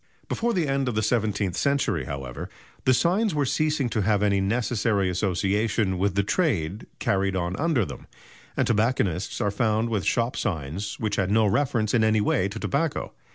[0.27, 2.49] Before the end of the seventeenth century, however,
[2.85, 7.85] the signs were ceasing to have any necessary association with the trade carried on under
[7.85, 8.07] them,
[8.57, 12.57] and tobacconists are found with shop signs which had no reference in any way to
[12.59, 13.13] tobacco.